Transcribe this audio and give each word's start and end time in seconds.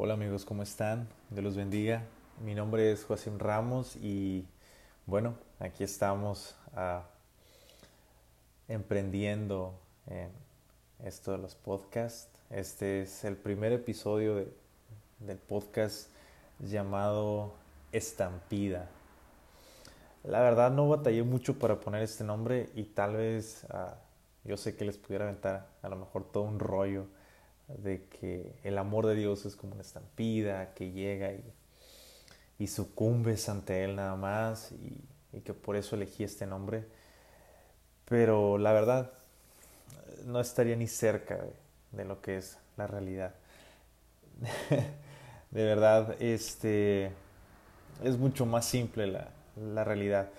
Hola 0.00 0.14
amigos, 0.14 0.44
¿cómo 0.44 0.62
están? 0.62 1.08
Dios 1.28 1.42
los 1.42 1.56
bendiga. 1.56 2.04
Mi 2.44 2.54
nombre 2.54 2.92
es 2.92 3.02
Joaquín 3.02 3.40
Ramos 3.40 3.96
y 3.96 4.46
bueno, 5.06 5.34
aquí 5.58 5.82
estamos 5.82 6.54
uh, 6.76 7.00
emprendiendo 8.68 9.74
en 10.06 10.30
esto 11.04 11.32
de 11.32 11.38
los 11.38 11.56
podcasts. 11.56 12.30
Este 12.48 13.02
es 13.02 13.24
el 13.24 13.36
primer 13.36 13.72
episodio 13.72 14.36
de, 14.36 14.52
del 15.18 15.38
podcast 15.38 16.10
llamado 16.60 17.54
Estampida. 17.90 18.88
La 20.22 20.42
verdad 20.42 20.70
no 20.70 20.88
batallé 20.88 21.24
mucho 21.24 21.58
para 21.58 21.80
poner 21.80 22.02
este 22.04 22.22
nombre 22.22 22.70
y 22.76 22.84
tal 22.84 23.16
vez 23.16 23.66
uh, 23.74 23.96
yo 24.44 24.56
sé 24.56 24.76
que 24.76 24.84
les 24.84 24.96
pudiera 24.96 25.24
aventar 25.24 25.66
a 25.82 25.88
lo 25.88 25.96
mejor 25.96 26.22
todo 26.22 26.44
un 26.44 26.60
rollo 26.60 27.17
de 27.68 28.04
que 28.06 28.54
el 28.64 28.78
amor 28.78 29.06
de 29.06 29.14
Dios 29.14 29.44
es 29.44 29.54
como 29.54 29.74
una 29.74 29.82
estampida 29.82 30.72
que 30.74 30.90
llega 30.90 31.32
y, 31.32 31.44
y 32.58 32.66
sucumbes 32.66 33.48
ante 33.48 33.84
Él 33.84 33.96
nada 33.96 34.16
más 34.16 34.72
y, 34.72 35.36
y, 35.36 35.40
que 35.40 35.52
por 35.52 35.76
eso 35.76 35.96
elegí 35.96 36.24
este 36.24 36.46
nombre. 36.46 36.86
Pero 38.06 38.56
la 38.56 38.72
verdad, 38.72 39.12
no 40.24 40.40
estaría 40.40 40.76
ni 40.76 40.86
cerca 40.86 41.38
de, 41.92 42.04
lo 42.04 42.22
que 42.22 42.38
es 42.38 42.58
la 42.76 42.86
realidad. 42.86 43.34
de 45.50 45.64
verdad, 45.64 46.20
este 46.22 47.12
es 48.02 48.16
mucho 48.16 48.46
más 48.46 48.64
simple 48.64 49.06
la, 49.06 49.28
la 49.56 49.84
realidad. 49.84 50.30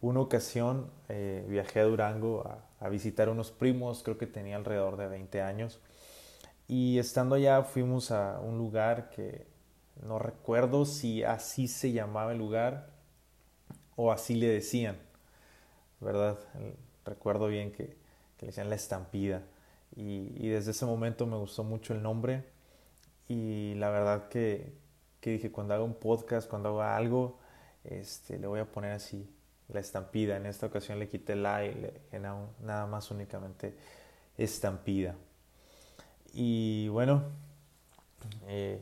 Una 0.00 0.20
ocasión 0.20 0.88
eh, 1.08 1.44
viajé 1.48 1.80
a 1.80 1.84
Durango 1.84 2.46
a, 2.46 2.84
a 2.84 2.88
visitar 2.88 3.28
unos 3.28 3.50
primos, 3.50 4.02
creo 4.04 4.18
que 4.18 4.26
tenía 4.26 4.54
alrededor 4.54 4.96
de 4.96 5.08
20 5.08 5.42
años 5.42 5.80
y 6.68 6.98
estando 6.98 7.36
allá 7.36 7.62
fuimos 7.62 8.10
a 8.10 8.40
un 8.40 8.58
lugar 8.58 9.10
que 9.10 9.46
no 10.02 10.18
recuerdo 10.18 10.84
si 10.84 11.22
así 11.22 11.68
se 11.68 11.92
llamaba 11.92 12.32
el 12.32 12.38
lugar 12.38 12.90
o 13.94 14.12
así 14.12 14.34
le 14.34 14.48
decían, 14.48 14.96
¿verdad? 16.00 16.38
Recuerdo 17.04 17.48
bien 17.48 17.72
que, 17.72 17.96
que 18.36 18.42
le 18.42 18.46
decían 18.48 18.68
la 18.68 18.76
estampida. 18.76 19.42
Y, 19.94 20.48
desde 20.48 20.72
ese 20.72 20.84
momento 20.84 21.26
me 21.26 21.36
gustó 21.36 21.64
mucho 21.64 21.94
el 21.94 22.02
nombre 22.02 22.44
y 23.28 23.74
la 23.76 23.88
verdad 23.90 24.28
que, 24.28 24.74
que 25.20 25.30
dije, 25.30 25.50
cuando 25.50 25.74
haga 25.74 25.84
un 25.84 25.94
podcast, 25.94 26.48
cuando 26.48 26.80
haga 26.80 26.96
algo, 26.96 27.38
este, 27.84 28.38
le 28.38 28.46
voy 28.46 28.60
a 28.60 28.66
poner 28.66 28.92
así, 28.92 29.26
la 29.68 29.80
estampida. 29.80 30.36
En 30.36 30.46
esta 30.46 30.66
ocasión 30.66 30.98
le 30.98 31.08
quité 31.08 31.34
la 31.36 31.64
y 31.64 31.74
le 31.74 32.20
nada 32.20 32.86
más 32.86 33.10
únicamente 33.10 33.74
estampida. 34.36 35.14
Y 36.38 36.88
bueno, 36.88 37.22
eh, 38.46 38.78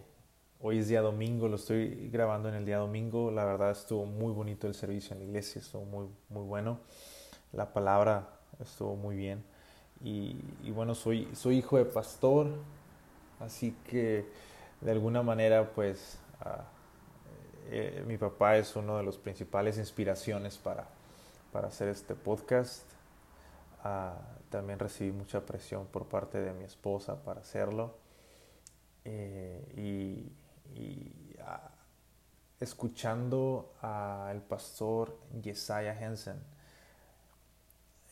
hoy 0.60 0.80
es 0.80 0.88
día 0.88 1.02
domingo, 1.02 1.46
lo 1.46 1.54
estoy 1.54 2.10
grabando 2.10 2.48
en 2.48 2.56
el 2.56 2.66
día 2.66 2.78
domingo. 2.78 3.30
La 3.30 3.44
verdad 3.44 3.70
estuvo 3.70 4.06
muy 4.06 4.32
bonito 4.32 4.66
el 4.66 4.74
servicio 4.74 5.12
en 5.12 5.20
la 5.20 5.26
iglesia, 5.26 5.60
estuvo 5.60 5.84
muy, 5.84 6.08
muy 6.30 6.42
bueno. 6.42 6.80
La 7.52 7.72
palabra 7.72 8.28
estuvo 8.58 8.96
muy 8.96 9.14
bien. 9.14 9.44
Y, 10.02 10.34
bueno, 10.72 10.96
soy, 10.96 11.28
soy 11.36 11.58
hijo 11.58 11.78
de 11.78 11.84
pastor, 11.84 12.48
así 13.38 13.76
que 13.88 14.26
de 14.80 14.90
alguna 14.90 15.22
manera 15.22 15.70
pues 15.76 16.18
uh, 16.44 16.60
eh, 17.70 18.02
mi 18.04 18.18
papá 18.18 18.56
es 18.56 18.74
uno 18.74 18.96
de 18.96 19.04
los 19.04 19.16
principales 19.16 19.78
inspiraciones 19.78 20.58
para, 20.58 20.88
para 21.52 21.68
hacer 21.68 21.86
este 21.86 22.16
podcast. 22.16 22.82
Uh, 23.84 24.33
también 24.54 24.78
recibí 24.78 25.10
mucha 25.10 25.44
presión 25.44 25.86
por 25.86 26.06
parte 26.06 26.40
de 26.40 26.52
mi 26.52 26.62
esposa 26.62 27.24
para 27.24 27.40
hacerlo. 27.40 27.96
Eh, 29.04 29.66
y, 29.76 30.78
y 30.80 31.36
uh, 31.40 32.62
escuchando 32.62 33.74
al 33.80 34.42
pastor 34.42 35.18
Yesaya 35.42 36.00
Hensen, 36.00 36.40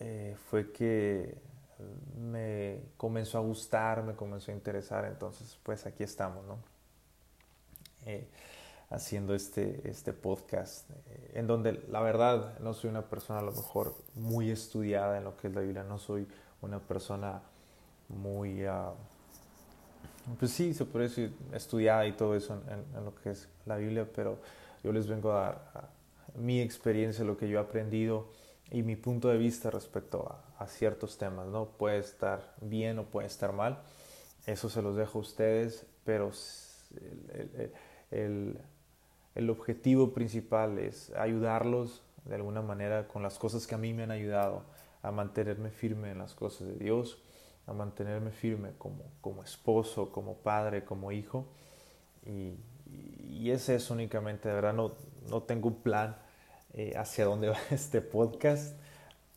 eh, 0.01 0.37
fue 0.51 0.73
que 0.73 1.41
me 2.19 2.87
comenzó 2.97 3.39
a 3.39 3.43
gustar, 3.43 4.03
me 4.03 4.17
comenzó 4.17 4.51
a 4.51 4.55
interesar, 4.55 5.05
entonces 5.05 5.57
pues 5.63 5.87
aquí 5.87 6.03
estamos, 6.03 6.45
¿no? 6.45 6.59
Eh, 8.05 8.29
haciendo 8.93 9.35
este, 9.35 9.81
este 9.89 10.13
podcast, 10.13 10.89
eh, 10.91 11.33
en 11.35 11.47
donde 11.47 11.83
la 11.91 12.01
verdad 12.01 12.59
no 12.61 12.75
soy 12.75 12.91
una 12.91 13.03
persona 13.03 13.41
a 13.41 13.43
lo 13.43 13.53
mejor 13.53 13.95
muy 14.15 14.51
estudiada 14.51 15.17
en 15.17 15.25
lo 15.25 15.37
que 15.37 15.49
es 15.49 15.55
la 15.55 15.63
Biblia, 15.63 15.83
no 15.83 15.99
soy 15.99 16.27
una 16.61 16.79
persona 16.79 17.41
muy, 18.09 18.67
uh, 18.67 18.93
pues 20.39 20.53
sí, 20.53 20.75
se 20.75 20.85
puede 20.85 21.09
decir 21.09 21.35
estudiada 21.53 22.07
y 22.07 22.13
todo 22.13 22.37
eso 22.37 22.61
en, 22.69 22.97
en, 22.97 23.05
lo 23.05 23.15
que 23.15 23.31
es 23.31 23.49
la 23.65 23.77
Biblia, 23.77 24.07
pero 24.15 24.39
yo 24.85 24.93
les 24.93 25.07
vengo 25.07 25.33
a 25.33 25.41
dar 25.41 25.91
mi 26.35 26.61
experiencia, 26.61 27.25
lo 27.25 27.37
que 27.37 27.49
yo 27.49 27.59
he 27.59 27.63
aprendido 27.63 28.29
y 28.71 28.83
mi 28.83 28.97
punto 28.97 29.29
de 29.29 29.39
vista 29.39 29.71
respecto 29.71 30.29
a, 30.31 30.63
a 30.63 30.67
ciertos 30.67 31.17
temas, 31.17 31.49
¿no? 31.49 31.67
Puede 31.67 31.99
estar 31.99 32.55
bien 32.61 32.99
o 32.99 33.05
puede 33.05 33.27
estar 33.27 33.53
mal, 33.53 33.79
eso 34.47 34.69
se 34.69 34.83
los 34.83 34.97
dejo 34.97 35.19
a 35.19 35.23
ustedes, 35.23 35.87
pero 36.05 36.31
el, 36.95 37.51
el, 37.55 37.73
el 38.11 38.59
el 39.35 39.51
objetivo 39.51 40.13
principal 40.13 40.79
es 40.79 41.11
ayudarlos 41.17 42.03
de 42.25 42.35
alguna 42.37 42.63
manera 42.63 43.09
con 43.09 43.23
las 43.23 43.39
cosas 43.39 43.67
que 43.67 43.75
a 43.75 43.79
mí 43.79 43.93
me 43.93 44.05
han 44.05 44.11
ayudado 44.11 44.65
a 45.03 45.11
mantenerme 45.11 45.71
firme 45.71 46.11
en 46.11 46.19
las 46.19 46.35
cosas 46.35 46.69
de 46.69 46.75
Dios, 46.77 47.19
a 47.67 47.73
mantenerme 47.73 48.31
firme 48.31 48.71
como, 48.79 49.05
como 49.21 49.43
esposo, 49.43 50.13
como 50.13 50.37
padre, 50.37 50.85
como 50.85 51.11
hijo. 51.11 51.47
Y, 52.25 52.55
y 53.29 53.51
es 53.51 53.69
eso 53.69 53.95
únicamente, 53.95 54.49
de 54.49 54.55
verdad 54.55 54.75
no, 54.75 54.93
no 55.29 55.43
tengo 55.43 55.69
un 55.69 55.83
plan 55.83 56.17
eh, 56.75 56.95
hacia 56.97 57.25
dónde 57.25 57.49
va 57.51 57.59
este 57.71 58.01
podcast, 58.01 58.77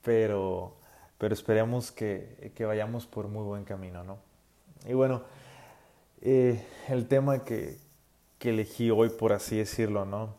pero, 0.04 0.78
pero 1.18 1.34
esperemos 1.34 1.92
que, 1.92 2.52
que, 2.56 2.66
vayamos 2.66 3.06
por 3.06 3.28
muy 3.28 3.44
buen 3.44 3.64
camino, 3.64 4.04
¿no? 4.04 4.20
Y 4.88 4.94
bueno, 4.94 5.24
eh, 6.22 6.64
el 6.88 7.08
tema 7.08 7.44
que, 7.44 7.80
que 8.40 8.50
elegí 8.50 8.92
hoy, 8.92 9.10
por 9.10 9.34
así 9.34 9.58
decirlo, 9.58 10.06
¿no? 10.06 10.36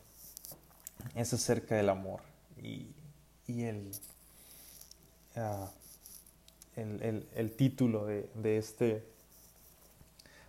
Es 1.15 1.33
acerca 1.33 1.77
del 1.77 1.89
amor. 1.89 2.21
Y, 2.63 2.95
uh, 5.37 5.69
el, 6.77 7.03
el, 7.03 7.29
el, 7.35 7.53
título 7.53 8.05
de, 8.07 8.29
de 8.35 8.59
este, 8.59 9.05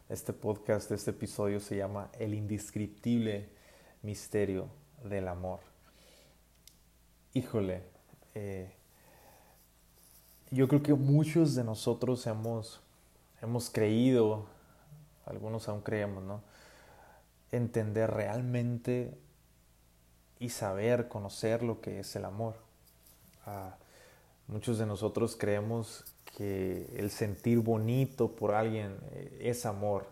este 0.09 0.34
podcast, 0.34 0.90
de 0.90 0.96
este 0.96 1.12
episodio, 1.12 1.59
se 1.59 1.78
llama 1.78 2.09
El 2.19 2.34
indescriptible 2.34 3.50
misterio 4.02 4.68
del 5.03 5.28
amor. 5.28 5.59
Híjole, 7.34 7.84
eh, 8.36 8.72
yo 10.52 10.68
creo 10.68 10.81
que 10.81 10.94
muchos 10.94 11.56
de 11.56 11.63
nosotros 11.63 12.25
hemos, 12.28 12.80
hemos 13.41 13.69
creído, 13.69 14.47
algunos 15.25 15.68
aún 15.68 15.81
creemos, 15.81 16.24
¿no? 16.24 16.41
Entender 17.52 18.12
realmente 18.12 19.18
y 20.40 20.50
saber, 20.50 21.08
conocer 21.08 21.63
lo 21.63 21.81
que 21.81 22.00
es 22.00 22.16
el 22.16 22.25
amor. 22.25 22.56
Uh, 23.46 23.72
muchos 24.52 24.78
de 24.78 24.85
nosotros 24.85 25.35
creemos 25.35 26.06
que 26.25 26.88
el 26.96 27.09
sentir 27.09 27.59
bonito 27.59 28.31
por 28.31 28.53
alguien 28.53 28.97
es 29.40 29.66
amor. 29.66 30.06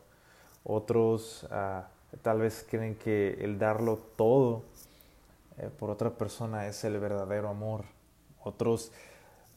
Otros 0.64 1.44
uh, 1.52 1.84
tal 2.22 2.40
vez 2.40 2.66
creen 2.70 2.96
que 2.96 3.38
el 3.42 3.60
darlo 3.60 3.98
todo 4.16 4.64
eh, 5.58 5.70
por 5.78 5.90
otra 5.90 6.12
persona 6.12 6.68
es 6.68 6.84
el 6.84 7.00
verdadero 7.00 7.50
amor. 7.50 7.86
Otros 8.44 8.92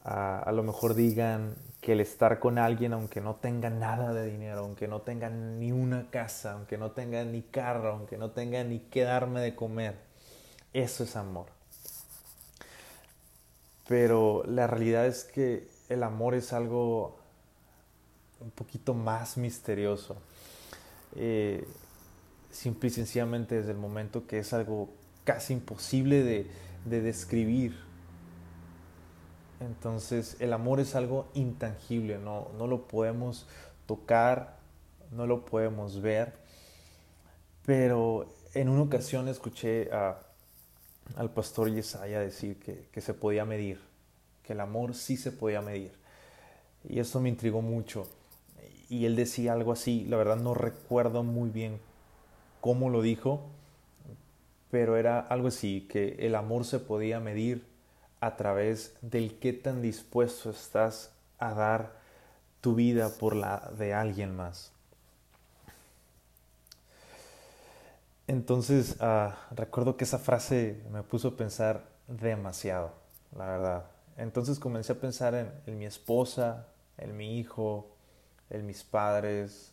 uh, 0.05 0.43
a 0.45 0.51
lo 0.53 0.63
mejor 0.63 0.93
digan 0.93 1.55
que 1.81 1.93
el 1.93 2.01
estar 2.01 2.39
con 2.39 2.57
alguien, 2.57 2.93
aunque 2.93 3.21
no 3.21 3.35
tenga 3.35 3.69
nada 3.69 4.13
de 4.13 4.29
dinero, 4.29 4.61
aunque 4.61 4.87
no 4.87 5.01
tenga 5.01 5.29
ni 5.29 5.71
una 5.71 6.09
casa, 6.09 6.53
aunque 6.53 6.77
no 6.77 6.91
tenga 6.91 7.23
ni 7.23 7.41
carro, 7.41 7.93
aunque 7.93 8.17
no 8.17 8.31
tenga 8.31 8.63
ni 8.63 8.79
que 8.79 9.03
darme 9.03 9.39
de 9.39 9.55
comer, 9.55 9.95
eso 10.73 11.03
es 11.03 11.15
amor. 11.15 11.47
Pero 13.87 14.43
la 14.45 14.67
realidad 14.67 15.07
es 15.07 15.23
que 15.23 15.67
el 15.87 16.03
amor 16.03 16.35
es 16.35 16.53
algo 16.53 17.17
un 18.41 18.51
poquito 18.51 18.93
más 18.93 19.37
misterioso. 19.37 20.17
Eh, 21.15 21.65
simple 22.51 22.89
y 22.89 22.91
sencillamente 22.91 23.55
desde 23.55 23.71
el 23.71 23.77
momento 23.77 24.27
que 24.27 24.39
es 24.39 24.53
algo 24.53 24.89
casi 25.23 25.53
imposible 25.53 26.23
de, 26.23 26.47
de 26.85 27.01
describir 27.01 27.88
entonces 29.59 30.37
el 30.39 30.53
amor 30.53 30.79
es 30.79 30.95
algo 30.95 31.27
intangible, 31.33 32.17
no, 32.17 32.47
no 32.57 32.67
lo 32.67 32.87
podemos 32.87 33.45
tocar, 33.85 34.57
no 35.11 35.27
lo 35.27 35.45
podemos 35.45 36.01
ver. 36.01 36.33
Pero 37.65 38.27
en 38.53 38.69
una 38.69 38.83
ocasión 38.83 39.27
escuché 39.27 39.89
al 39.91 41.29
pastor 41.33 41.71
Yesaya 41.71 42.19
decir 42.19 42.57
que, 42.59 42.85
que, 42.91 43.01
se 43.01 43.13
podía 43.13 43.45
medir, 43.45 43.79
que 44.43 44.53
el 44.53 44.59
amor 44.61 44.95
sí 44.95 45.17
se 45.17 45.31
podía 45.31 45.61
medir. 45.61 45.91
Y 46.87 46.99
esto 46.99 47.19
me 47.19 47.29
intrigó 47.29 47.61
mucho. 47.61 48.07
Y 48.89 49.05
él 49.05 49.15
decía 49.15 49.53
algo 49.53 49.71
así, 49.71 50.05
la 50.05 50.17
verdad 50.17 50.37
no 50.37 50.53
recuerdo 50.53 51.23
muy 51.23 51.49
bien 51.49 51.79
cómo 52.61 52.89
lo 52.89 53.01
dijo, 53.01 53.41
pero 54.71 54.97
era 54.97 55.19
algo 55.19 55.49
así, 55.49 55.87
que 55.89 56.15
el 56.19 56.35
amor 56.35 56.65
se 56.65 56.79
podía 56.79 57.19
medir 57.19 57.65
a 58.19 58.35
través 58.35 58.95
del 59.01 59.39
qué 59.39 59.53
tan 59.53 59.81
dispuesto 59.81 60.49
estás 60.49 61.11
a 61.37 61.53
dar 61.53 61.99
tu 62.61 62.75
vida 62.75 63.09
por 63.09 63.35
la 63.35 63.71
de 63.77 63.93
alguien 63.93 64.35
más. 64.35 64.71
Entonces, 68.27 68.97
ah, 68.99 69.35
recuerdo 69.51 69.97
que 69.97 70.03
esa 70.03 70.19
frase 70.19 70.83
me 70.91 71.01
puso 71.01 71.29
a 71.29 71.37
pensar 71.37 71.83
demasiado, 72.07 72.93
la 73.35 73.45
verdad. 73.45 73.85
Entonces 74.17 74.59
comencé 74.59 74.93
a 74.93 74.99
pensar 74.99 75.33
en, 75.65 75.79
mi 75.79 75.85
esposa, 75.85 76.67
en 76.97 77.15
mi 77.15 77.39
hijo, 77.39 77.95
en 78.49 78.65
mis 78.65 78.83
padres, 78.83 79.71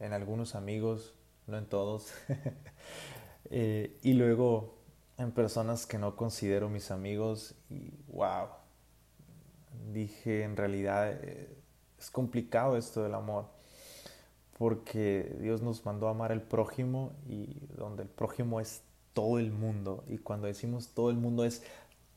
en 0.00 0.12
algunos 0.14 0.54
amigos, 0.54 1.14
no 1.46 1.58
en 1.58 1.66
todos, 1.66 2.12
eh, 3.50 3.96
y 4.02 4.14
luego 4.14 4.81
en 5.18 5.32
personas 5.32 5.86
que 5.86 5.98
no 5.98 6.16
considero 6.16 6.68
mis 6.68 6.90
amigos 6.90 7.54
y 7.70 7.92
wow, 8.08 8.48
dije 9.92 10.42
en 10.42 10.56
realidad 10.56 11.12
eh, 11.12 11.56
es 11.98 12.10
complicado 12.10 12.76
esto 12.76 13.02
del 13.02 13.14
amor 13.14 13.46
porque 14.58 15.36
Dios 15.40 15.62
nos 15.62 15.84
mandó 15.84 16.08
a 16.08 16.12
amar 16.12 16.30
al 16.30 16.42
prójimo 16.42 17.12
y 17.28 17.66
donde 17.76 18.04
el 18.04 18.08
prójimo 18.08 18.60
es 18.60 18.82
todo 19.12 19.40
el 19.40 19.50
mundo. 19.50 20.04
Y 20.06 20.18
cuando 20.18 20.46
decimos 20.46 20.88
todo 20.94 21.10
el 21.10 21.16
mundo 21.16 21.44
es 21.44 21.64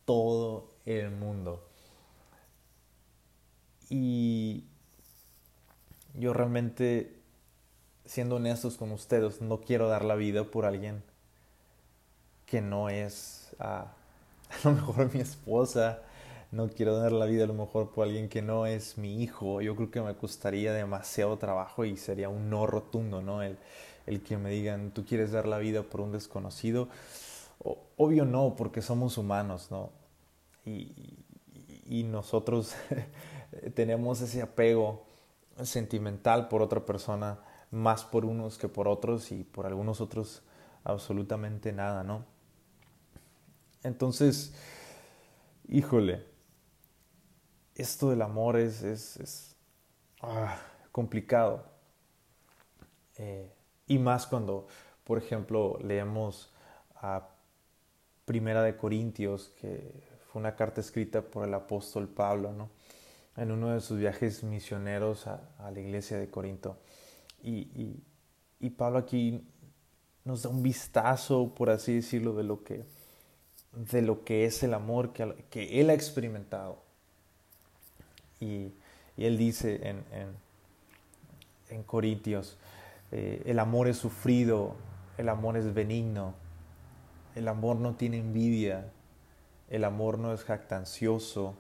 todo 0.06 0.72
el 0.86 1.10
mundo. 1.10 1.68
Y 3.90 4.66
yo 6.14 6.34
realmente, 6.34 7.20
siendo 8.06 8.36
honestos 8.36 8.78
con 8.78 8.92
ustedes, 8.92 9.42
no 9.42 9.62
quiero 9.62 9.88
dar 9.88 10.06
la 10.06 10.16
vida 10.16 10.44
por 10.44 10.66
alguien 10.66 11.04
que 12.46 12.62
no 12.62 12.90
es 12.90 13.56
a 13.60 13.88
lo 14.64 14.72
mejor 14.72 15.14
mi 15.14 15.22
esposa, 15.22 16.02
no 16.52 16.70
quiero 16.70 16.98
dar 16.98 17.12
la 17.12 17.26
vida 17.26 17.44
a 17.46 17.48
lo 17.48 17.54
mejor 17.54 17.92
por 17.92 18.08
alguien 18.08 18.30
que 18.30 18.42
no 18.42 18.66
es 18.66 18.98
mi 18.98 19.22
hijo. 19.24 19.62
Yo 19.62 19.76
creo 19.76 19.92
que 19.92 20.02
me 20.02 20.16
costaría 20.16 20.74
demasiado 20.74 21.38
trabajo 21.38 21.86
y 21.86 21.98
sería 21.98 22.30
un 22.30 22.50
no 22.50 22.68
rotundo, 22.68 23.22
¿no? 23.22 23.42
El, 23.44 23.58
el 24.06 24.22
que 24.24 24.38
me 24.38 24.50
digan, 24.52 24.92
tú 24.92 25.06
quieres 25.06 25.32
dar 25.32 25.48
la 25.48 25.58
vida 25.58 25.84
por 25.84 26.02
un 26.02 26.12
desconocido. 26.12 26.90
obvio 27.98 28.26
no, 28.26 28.56
porque 28.56 28.82
somos 28.82 29.18
humanos, 29.18 29.70
¿no? 29.72 29.92
Y, 30.66 31.20
y 31.86 32.04
nosotros 32.04 32.76
tenemos 33.76 34.22
ese 34.22 34.42
apego 34.42 35.04
sentimental 35.64 36.48
por 36.48 36.62
otra 36.62 36.86
persona, 36.86 37.40
más 37.72 38.04
por 38.06 38.26
unos 38.26 38.58
que 38.58 38.68
por 38.70 38.88
otros 38.88 39.32
y 39.32 39.44
por 39.44 39.66
algunos 39.66 40.02
otros 40.02 40.44
absolutamente 40.84 41.74
nada, 41.74 42.04
¿no? 42.04 42.26
Entonces, 43.86 44.52
híjole, 45.68 46.26
esto 47.76 48.10
del 48.10 48.24
amor 48.24 48.58
es, 48.58 48.82
es, 48.82 49.56
ah, 50.22 50.60
complicado. 50.92 51.64
Eh, 53.18 53.54
y 53.86 54.00
más 54.00 54.26
cuando, 54.26 54.68
por 55.04 55.20
ejemplo, 55.20 55.78
leemos 55.84 56.52
a 56.96 57.30
Primera 58.26 58.64
de 58.64 58.76
Corintios, 58.76 59.54
que 59.62 60.04
fue 60.32 60.40
una 60.40 60.56
carta 60.56 60.82
escrita 60.82 61.22
por 61.22 61.48
el 61.48 61.54
apóstol 61.54 62.08
Pablo, 62.08 62.54
¿no? 62.54 62.72
en 63.38 63.52
uno 63.52 63.72
de 63.72 63.82
sus 63.82 64.00
viajes 64.00 64.44
misioneros 64.44 65.28
a, 65.28 65.70
la 65.72 65.80
iglesia 65.80 66.18
de 66.18 66.28
Corinto. 66.32 66.80
Y, 67.44 68.02
y, 68.60 68.70
Pablo 68.72 68.98
aquí 68.98 69.48
nos 70.24 70.42
da 70.42 70.50
un 70.50 70.64
vistazo, 70.64 71.54
por 71.54 71.70
así 71.70 71.94
decirlo, 71.94 72.34
de 72.34 72.44
lo 72.44 72.64
que, 72.64 72.84
de 73.76 74.02
lo 74.02 74.24
que 74.24 74.46
es 74.46 74.64
el 74.64 74.74
amor 74.74 75.14
que, 75.14 75.46
que 75.50 75.82
él 75.82 75.90
ha 75.90 75.94
experimentado. 75.94 76.82
Y, 78.40 78.72
él 79.18 79.38
dice 79.38 79.80
en, 79.88 80.04
en, 81.70 81.84
Corintios, 81.84 82.58
eh, 83.14 83.44
el 83.46 83.60
amor 83.60 83.88
es 83.88 83.96
sufrido, 83.96 84.76
el 85.18 85.30
amor 85.30 85.56
es 85.56 85.74
benigno, 85.74 86.34
el 87.34 87.48
amor 87.48 87.78
no 87.78 87.96
tiene 87.96 88.18
envidia, 88.18 88.92
el 89.70 89.86
amor 89.86 90.20
no 90.20 90.34
es 90.34 90.44
jactancioso, 90.44 91.56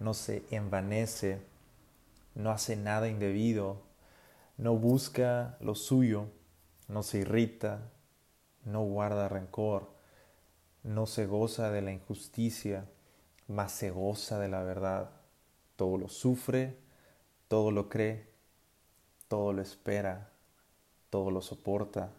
no 0.00 0.14
se 0.14 0.42
envanece, 0.50 1.42
no 2.34 2.50
hace 2.50 2.76
nada 2.76 3.08
indebido, 3.08 3.82
no 4.56 4.74
busca 4.76 5.58
lo 5.60 5.74
suyo, 5.74 6.28
no 6.88 7.02
se 7.02 7.18
irrita, 7.18 7.90
no 8.64 8.82
guarda 8.84 9.28
rencor, 9.28 9.95
no 10.86 11.06
se 11.06 11.26
goza 11.26 11.70
de 11.70 11.82
la 11.82 11.90
injusticia, 11.90 12.86
mas 13.48 13.72
se 13.72 13.90
goza 13.90 14.38
de 14.38 14.48
la 14.48 14.62
verdad 14.62 15.10
todo 15.74 15.98
lo 15.98 16.08
sufre, 16.08 16.76
todo 17.48 17.72
lo 17.72 17.88
cree, 17.88 18.28
todo 19.28 19.52
lo 19.52 19.62
espera, 19.62 20.30
todo 21.10 21.30
lo 21.30 21.42
soporta. 21.42 22.12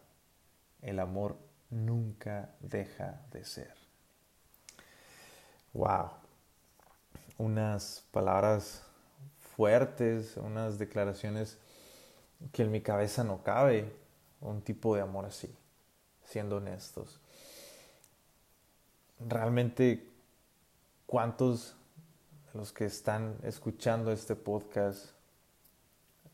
El 0.82 1.00
amor 1.00 1.38
nunca 1.70 2.56
deja 2.60 3.22
de 3.32 3.46
ser. 3.46 3.74
Wow. 5.74 6.12
Unas 7.38 8.04
palabras 8.12 8.84
fuertes, 9.56 10.36
unas 10.36 10.78
declaraciones 10.78 11.58
que 12.52 12.64
en 12.64 12.72
mi 12.72 12.82
cabeza 12.82 13.24
no 13.24 13.44
cabe 13.44 13.96
un 14.42 14.62
tipo 14.62 14.94
de 14.94 15.02
amor 15.02 15.26
así, 15.26 15.56
siendo 16.24 16.58
honestos. 16.58 17.22
Realmente, 19.20 20.12
¿cuántos 21.06 21.76
los 22.54 22.72
que 22.72 22.86
están 22.86 23.38
escuchando 23.44 24.12
este 24.12 24.36
podcast 24.36 25.12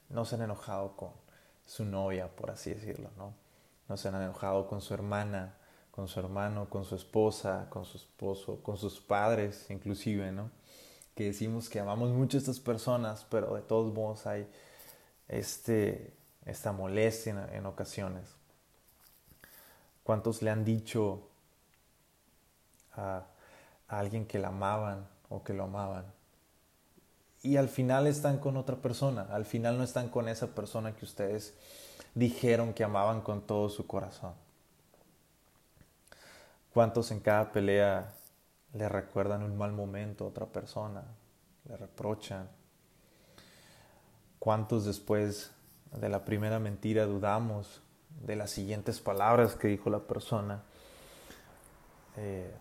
no 0.10 0.26
se 0.26 0.36
han 0.36 0.44
enojado 0.44 0.96
con 0.96 1.12
su 1.66 1.86
novia, 1.86 2.28
por 2.28 2.52
así 2.52 2.74
decirlo, 2.74 3.10
¿no? 3.18 3.34
No 3.88 3.98
se 3.98 4.08
han 4.08 4.16
enojado 4.16 4.68
con 4.68 4.82
su 4.82 4.94
hermana, 4.94 5.58
con 5.92 6.08
su 6.08 6.20
hermano, 6.20 6.70
con 6.70 6.86
su 6.86 6.96
esposa, 6.96 7.68
con 7.70 7.86
su 7.86 7.98
esposo, 7.98 8.62
con 8.64 8.78
sus 8.78 9.00
padres, 9.00 9.70
inclusive, 9.70 10.32
¿no? 10.32 10.50
Que 11.16 11.26
decimos 11.26 11.70
que 11.70 11.80
amamos 11.80 12.12
mucho 12.12 12.38
a 12.38 12.40
estas 12.40 12.60
personas, 12.60 13.26
pero 13.30 13.54
de 13.56 13.62
todos 13.62 13.94
modos 13.94 14.26
hay 14.26 14.48
este, 15.28 16.14
esta 16.46 16.72
molestia 16.72 17.50
en, 17.52 17.66
ocasiones. 17.66 18.36
¿Cuántos 20.04 20.42
le 20.42 20.50
han 20.50 20.66
dicho 20.66 21.30
a 22.96 23.26
alguien 23.88 24.26
que 24.26 24.40
la 24.40 24.50
amaban 24.50 25.08
o 25.30 25.44
que 25.44 25.54
lo 25.54 25.64
amaban. 25.64 26.06
Y 27.42 27.58
al 27.58 27.68
final 27.68 28.08
están 28.08 28.40
con 28.40 28.56
otra 28.56 28.78
persona, 28.78 29.28
al 29.32 29.46
final 29.46 29.78
no 29.78 29.84
están 29.84 30.08
con 30.08 30.30
esa 30.30 30.48
persona 30.56 30.96
que 30.96 31.04
ustedes 31.04 31.54
dijeron 32.16 32.74
que 32.74 32.86
amaban 32.86 33.22
con 33.22 33.46
todo 33.46 33.70
su 33.70 33.86
corazón. 33.86 34.34
¿Cuántos 36.74 37.12
en 37.12 37.20
cada 37.20 37.52
pelea 37.52 38.14
le 38.74 38.90
recuerdan 38.90 39.44
un 39.44 39.58
mal 39.58 39.74
momento 39.74 40.24
a 40.24 40.28
otra 40.30 40.46
persona? 40.46 41.04
Le 41.66 41.76
reprochan. 41.76 42.50
¿Cuántos 44.40 44.86
después 44.86 45.52
de 45.92 46.10
la 46.10 46.26
primera 46.26 46.60
mentira 46.60 47.06
dudamos 47.06 47.82
de 48.26 48.36
las 48.36 48.52
siguientes 48.52 49.02
palabras 49.02 49.56
que 49.56 49.68
dijo 49.68 49.90
la 49.90 50.00
persona? 50.00 50.64
Eh, 52.18 52.54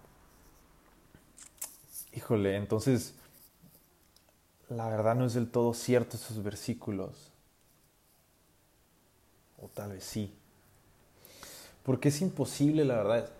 híjole, 2.12 2.56
entonces 2.56 3.14
la 4.68 4.88
verdad 4.88 5.14
no 5.14 5.26
es 5.26 5.34
del 5.34 5.50
todo 5.50 5.74
cierto 5.74 6.16
esos 6.16 6.42
versículos. 6.42 7.30
O 9.60 9.68
tal 9.68 9.92
vez 9.92 10.04
sí. 10.04 10.32
Porque 11.82 12.08
es 12.08 12.20
imposible, 12.20 12.84
la 12.84 12.96
verdad, 12.96 13.30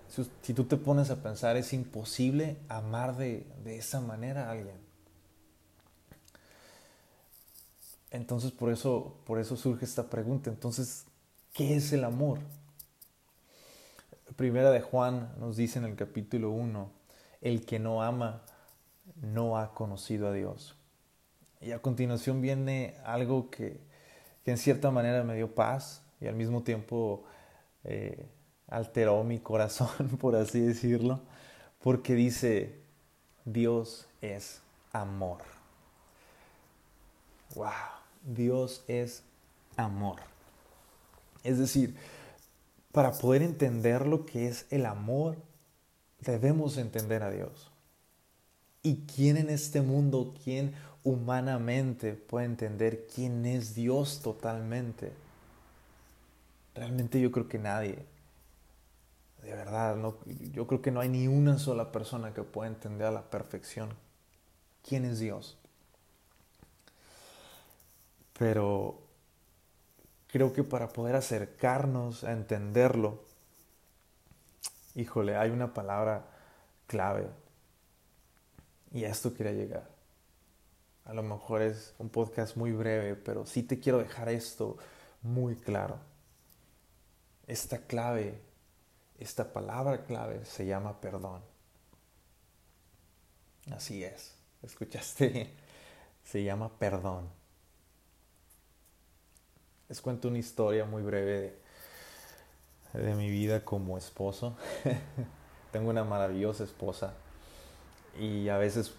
si, 0.42 0.54
tú 0.54 0.64
te 0.64 0.76
pones 0.76 1.10
a 1.10 1.22
pensar, 1.22 1.56
es 1.56 1.72
imposible 1.72 2.56
amar 2.68 3.16
de, 3.16 3.46
de 3.64 3.78
esa 3.78 4.00
manera 4.00 4.48
a 4.48 4.52
alguien. 4.52 4.76
Entonces 8.10 8.52
por 8.52 8.70
eso, 8.70 9.16
por 9.24 9.38
eso 9.38 9.56
surge 9.56 9.84
esta 9.84 10.10
pregunta. 10.10 10.50
Entonces, 10.50 11.06
¿qué 11.54 11.76
es 11.76 11.92
el 11.92 12.04
amor? 12.04 12.40
Primera 14.36 14.70
de 14.70 14.80
Juan 14.80 15.32
nos 15.38 15.56
dice 15.56 15.78
en 15.78 15.84
el 15.84 15.94
capítulo 15.94 16.50
1, 16.50 16.90
el 17.42 17.64
que 17.64 17.78
no 17.78 18.02
ama 18.02 18.42
no 19.20 19.58
ha 19.58 19.74
conocido 19.74 20.28
a 20.28 20.32
Dios. 20.32 20.76
Y 21.60 21.72
a 21.72 21.80
continuación 21.80 22.40
viene 22.40 22.96
algo 23.04 23.50
que, 23.50 23.80
en 24.44 24.58
cierta 24.58 24.90
manera 24.90 25.22
me 25.22 25.36
dio 25.36 25.54
paz 25.54 26.02
y 26.20 26.26
al 26.26 26.34
mismo 26.34 26.62
tiempo 26.62 27.24
eh, 27.84 28.26
alteró 28.68 29.22
mi 29.22 29.38
corazón, 29.38 30.08
por 30.20 30.34
así 30.34 30.60
decirlo, 30.60 31.20
porque 31.80 32.14
dice, 32.14 32.80
Dios 33.44 34.08
es 34.20 34.60
amor. 34.92 35.42
Wow, 37.54 37.70
Dios 38.22 38.84
es 38.88 39.22
amor. 39.76 40.20
Es 41.44 41.58
decir, 41.58 41.96
para 42.92 43.12
poder 43.12 43.42
entender 43.42 44.06
lo 44.06 44.26
que 44.26 44.48
es 44.48 44.66
el 44.70 44.86
amor, 44.86 45.36
debemos 46.20 46.76
entender 46.76 47.22
a 47.22 47.30
Dios. 47.30 47.71
¿Y 48.82 48.96
quién 49.06 49.36
en 49.36 49.48
este 49.50 49.80
mundo, 49.80 50.34
quién 50.42 50.74
humanamente 51.04 52.14
puede 52.14 52.46
entender 52.46 53.06
quién 53.14 53.46
es 53.46 53.74
Dios 53.74 54.20
totalmente? 54.22 55.12
Realmente 56.74 57.20
yo 57.20 57.30
creo 57.30 57.48
que 57.48 57.58
nadie. 57.58 58.04
De 59.42 59.52
verdad, 59.52 59.96
no, 59.96 60.16
yo 60.52 60.66
creo 60.66 60.82
que 60.82 60.90
no 60.90 61.00
hay 61.00 61.08
ni 61.08 61.26
una 61.28 61.58
sola 61.58 61.92
persona 61.92 62.32
que 62.32 62.42
pueda 62.42 62.68
entender 62.68 63.06
a 63.08 63.10
la 63.10 63.22
perfección 63.22 63.90
quién 64.86 65.04
es 65.04 65.18
Dios. 65.18 65.58
Pero 68.38 68.98
creo 70.28 70.52
que 70.52 70.64
para 70.64 70.88
poder 70.88 71.16
acercarnos 71.16 72.24
a 72.24 72.32
entenderlo, 72.32 73.20
híjole, 74.94 75.36
hay 75.36 75.50
una 75.50 75.74
palabra 75.74 76.24
clave. 76.86 77.28
Y 78.92 79.04
a 79.04 79.08
esto 79.08 79.32
quería 79.32 79.52
llegar. 79.52 79.88
A 81.04 81.14
lo 81.14 81.22
mejor 81.22 81.62
es 81.62 81.94
un 81.98 82.10
podcast 82.10 82.56
muy 82.56 82.72
breve, 82.72 83.16
pero 83.16 83.46
sí 83.46 83.62
te 83.62 83.80
quiero 83.80 83.98
dejar 83.98 84.28
esto 84.28 84.76
muy 85.22 85.56
claro. 85.56 85.98
Esta 87.46 87.78
clave, 87.86 88.40
esta 89.18 89.52
palabra 89.52 90.04
clave 90.04 90.44
se 90.44 90.66
llama 90.66 91.00
perdón. 91.00 91.42
Así 93.70 94.04
es, 94.04 94.34
escuchaste, 94.62 95.50
se 96.24 96.44
llama 96.44 96.70
perdón. 96.78 97.28
Les 99.88 100.00
cuento 100.00 100.28
una 100.28 100.38
historia 100.38 100.84
muy 100.84 101.02
breve 101.02 101.58
de, 102.92 103.00
de 103.00 103.14
mi 103.14 103.30
vida 103.30 103.64
como 103.64 103.98
esposo. 103.98 104.56
Tengo 105.72 105.90
una 105.90 106.04
maravillosa 106.04 106.64
esposa 106.64 107.14
y 108.18 108.48
a 108.48 108.58
veces 108.58 108.94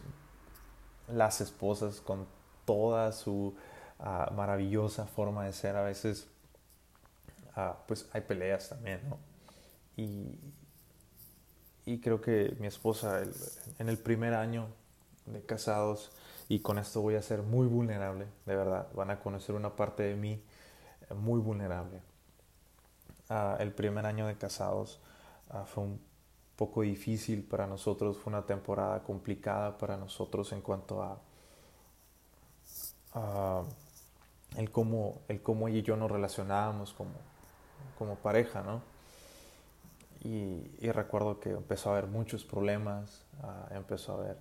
las 1.08 1.42
esposas 1.42 2.02
con 2.02 2.26
toda 2.66 3.12
su 3.12 3.56
ah, 4.00 4.32
maravillosa 4.36 5.06
forma 5.06 5.46
de 5.46 5.54
ser, 5.54 5.76
a 5.76 5.84
veces 5.84 6.28
ah, 7.56 7.78
pues 7.88 8.10
hay 8.14 8.22
peleas 8.22 8.70
también, 8.70 9.02
¿no? 9.10 9.18
Y, 9.96 10.40
y 11.86 12.00
creo 12.00 12.22
que 12.22 12.56
mi 12.60 12.68
esposa 12.68 13.22
en 13.78 13.90
el 13.90 13.98
primer 13.98 14.34
año 14.34 14.68
de 15.26 15.42
casados, 15.46 16.12
y 16.50 16.60
con 16.60 16.78
esto 16.78 17.02
voy 17.02 17.16
a 17.16 17.22
ser 17.22 17.42
muy 17.42 17.68
vulnerable, 17.68 18.28
de 18.46 18.56
verdad, 18.56 18.88
van 18.94 19.12
a 19.12 19.20
conocer 19.20 19.56
una 19.56 19.76
parte 19.76 20.04
de 20.04 20.16
mí 20.16 20.44
eh, 21.10 21.14
muy 21.14 21.40
vulnerable. 21.40 22.02
Ah, 23.30 23.58
el 23.60 23.72
primer 23.72 24.06
año 24.06 24.28
de 24.28 24.36
casados 24.38 25.00
fue 25.66 25.84
un 25.84 26.13
poco 26.56 26.82
difícil 26.82 27.44
para 27.44 27.68
nosotros, 27.68 28.18
fue 28.18 28.32
una 28.32 28.46
temporada 28.46 29.04
complicada 29.04 29.78
para 29.78 29.98
nosotros 29.98 30.52
en 30.52 30.62
cuanto 30.62 31.02
a, 31.02 31.20
el, 34.58 34.72
cómo, 34.72 35.22
el 35.28 35.42
cómo 35.42 35.68
ella 35.68 35.80
y 35.80 35.84
yo 35.84 35.96
nos 35.96 36.12
relacionábamos 36.12 36.94
como, 36.94 37.14
como 37.98 38.16
pareja, 38.16 38.62
¿no? 38.64 38.82
Y, 40.24 40.90
recuerdo 40.92 41.40
que 41.40 41.50
empezó 41.52 41.90
a 41.90 41.94
haber 41.98 42.08
muchos 42.08 42.46
problemas, 42.46 43.26
ah, 43.42 43.68
empezó 43.72 44.14
a 44.14 44.16
haber 44.16 44.38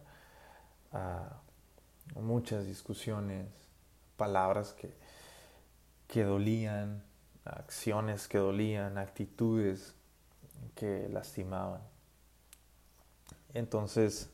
ah, 0.92 1.40
muchas 2.14 2.66
discusiones, 2.66 3.48
palabras 4.16 4.72
que, 4.74 4.94
que 6.06 6.22
dolían, 6.22 7.02
acciones 7.44 8.28
que 8.28 8.38
dolían, 8.38 8.96
actitudes 8.98 9.94
que 10.76 11.08
lastimaban. 11.08 11.91
Entonces, 13.54 14.30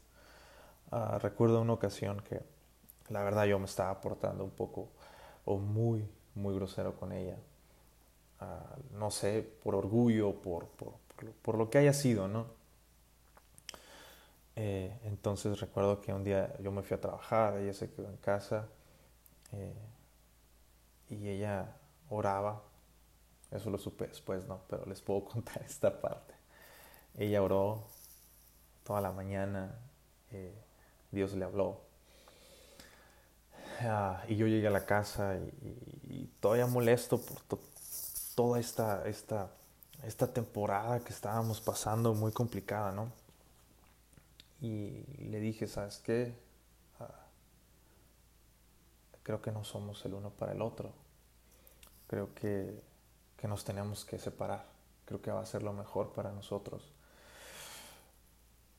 ah, 0.90 1.18
recuerdo 1.20 1.60
una 1.60 1.72
ocasión 1.72 2.20
que 2.20 2.42
la 3.08 3.22
verdad 3.22 3.46
yo 3.46 3.58
me 3.58 3.64
estaba 3.64 4.00
portando 4.00 4.44
un 4.44 4.50
poco 4.50 4.88
o 5.44 5.58
muy, 5.58 6.08
muy 6.34 6.54
grosero 6.54 6.94
con 6.94 7.12
ella. 7.12 7.36
Ah, 8.40 8.76
no 8.92 9.10
sé, 9.10 9.42
por 9.62 9.74
orgullo, 9.74 10.40
por, 10.40 10.66
por, 10.68 10.94
por, 11.42 11.56
lo 11.56 11.70
que 11.70 11.78
haya 11.78 11.92
sido, 11.92 12.28
¿no? 12.28 12.46
Eh, 14.56 14.96
entonces 15.04 15.60
recuerdo 15.60 16.00
que 16.00 16.12
un 16.12 16.24
día 16.24 16.54
yo 16.60 16.72
me 16.72 16.82
fui 16.82 16.96
a 16.96 17.00
trabajar, 17.00 17.56
ella 17.58 17.72
se 17.72 17.90
quedó 17.90 18.08
en 18.08 18.16
casa 18.16 18.68
eh, 19.52 19.74
y 21.10 21.28
ella 21.28 21.76
oraba. 22.10 22.62
Eso 23.50 23.70
lo 23.70 23.78
supe 23.78 24.06
después, 24.06 24.44
¿no? 24.46 24.60
Pero 24.68 24.84
les 24.86 25.00
puedo 25.00 25.24
contar 25.32 25.62
esta 25.62 26.00
parte. 26.00 26.34
Ella 27.16 27.42
oró 27.42 27.84
toda 28.88 29.02
la 29.02 29.12
mañana 29.12 29.78
eh, 30.30 30.50
Dios 31.10 31.34
le 31.34 31.44
habló. 31.44 31.78
Ah, 33.80 34.24
y 34.26 34.34
yo 34.34 34.46
llegué 34.46 34.66
a 34.66 34.70
la 34.70 34.86
casa 34.86 35.36
y, 35.36 36.30
todavía 36.40 36.66
molesto 36.66 37.20
por 37.20 37.58
toda 38.34 38.58
esta, 38.58 39.06
esta, 39.06 39.50
esta 40.04 40.32
temporada 40.32 41.00
que 41.00 41.12
estábamos 41.12 41.60
pasando 41.60 42.14
muy 42.14 42.32
complicada, 42.32 42.90
¿no? 42.92 43.12
Y 44.62 45.04
le 45.18 45.38
dije, 45.38 45.66
¿sabes 45.66 45.98
qué? 45.98 46.34
Ah, 46.98 47.26
creo 49.22 49.42
que 49.42 49.52
no 49.52 49.64
somos 49.64 50.02
el 50.06 50.14
uno 50.14 50.30
para 50.30 50.52
el 50.52 50.62
otro. 50.62 50.92
Creo 52.06 52.34
que, 52.34 52.82
que 53.36 53.48
nos 53.48 53.64
tenemos 53.64 54.06
que 54.06 54.18
separar. 54.18 54.64
Creo 55.04 55.20
que 55.20 55.30
va 55.30 55.42
a 55.42 55.46
ser 55.46 55.62
lo 55.62 55.74
mejor 55.74 56.14
para 56.14 56.32
nosotros. 56.32 56.90